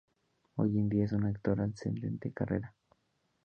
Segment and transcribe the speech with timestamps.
[0.55, 2.73] Hoy en día es un actor ascendente carrera.